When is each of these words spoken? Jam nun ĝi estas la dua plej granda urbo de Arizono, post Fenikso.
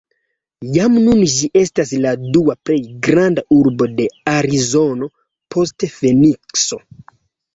Jam 0.75 0.93
nun 1.07 1.19
ĝi 1.33 1.49
estas 1.59 1.91
la 2.05 2.13
dua 2.37 2.55
plej 2.69 2.79
granda 3.07 3.43
urbo 3.57 3.87
de 3.99 4.07
Arizono, 4.33 5.09
post 5.57 5.87
Fenikso. 5.99 6.81